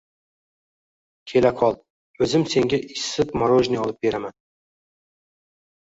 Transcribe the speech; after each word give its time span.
Kela 1.33 1.51
qol, 1.59 1.77
o‘zim 2.29 2.47
senga 2.55 2.81
issiq 2.99 3.37
morojniy 3.43 3.85
olib 3.87 4.05
beraman. 4.09 4.41